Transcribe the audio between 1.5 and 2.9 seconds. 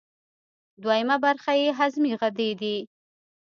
یې هضمي غدې دي.